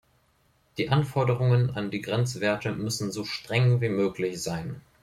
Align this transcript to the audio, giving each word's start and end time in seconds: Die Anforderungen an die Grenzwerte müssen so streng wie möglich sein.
Die 0.79 0.89
Anforderungen 0.89 1.69
an 1.75 1.91
die 1.91 2.01
Grenzwerte 2.01 2.71
müssen 2.71 3.11
so 3.11 3.23
streng 3.23 3.81
wie 3.81 3.89
möglich 3.89 4.41
sein. 4.41 4.81